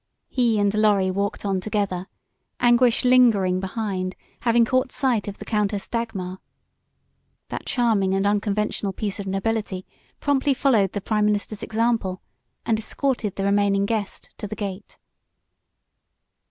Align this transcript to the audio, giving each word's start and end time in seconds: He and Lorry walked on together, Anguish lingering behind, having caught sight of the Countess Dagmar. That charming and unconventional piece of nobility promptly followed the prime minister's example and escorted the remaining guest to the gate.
He 0.29 0.57
and 0.57 0.73
Lorry 0.73 1.11
walked 1.11 1.45
on 1.45 1.61
together, 1.61 2.07
Anguish 2.59 3.05
lingering 3.05 3.59
behind, 3.59 4.15
having 4.39 4.65
caught 4.65 4.91
sight 4.91 5.27
of 5.27 5.37
the 5.37 5.45
Countess 5.45 5.87
Dagmar. 5.87 6.39
That 7.49 7.67
charming 7.67 8.15
and 8.15 8.25
unconventional 8.25 8.93
piece 8.93 9.19
of 9.19 9.27
nobility 9.27 9.85
promptly 10.19 10.55
followed 10.55 10.93
the 10.93 11.01
prime 11.01 11.27
minister's 11.27 11.61
example 11.61 12.23
and 12.65 12.79
escorted 12.79 13.35
the 13.35 13.43
remaining 13.43 13.85
guest 13.85 14.33
to 14.39 14.47
the 14.47 14.55
gate. 14.55 14.97